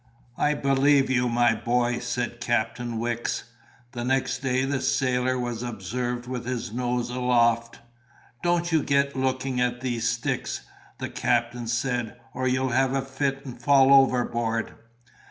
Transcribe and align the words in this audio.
"I 0.39 0.55
believe 0.55 1.11
you, 1.11 1.29
my 1.29 1.53
boy," 1.53 1.99
said 1.99 2.39
Captain 2.41 2.97
Wicks. 2.97 3.43
The 3.91 4.03
next 4.03 4.39
day 4.39 4.65
the 4.65 4.81
sailor 4.81 5.37
was 5.37 5.61
observed 5.61 6.25
with 6.25 6.43
his 6.47 6.73
nose 6.73 7.11
aloft. 7.11 7.77
"Don't 8.41 8.71
you 8.71 8.81
get 8.81 9.15
looking 9.15 9.61
at 9.61 9.81
these 9.81 10.09
sticks," 10.09 10.61
the 10.97 11.09
captain 11.09 11.67
said, 11.67 12.19
"or 12.33 12.47
you'll 12.47 12.69
have 12.71 12.93
a 12.93 13.03
fit 13.03 13.45
and 13.45 13.61
fall 13.61 13.93
overboard." 13.93 14.73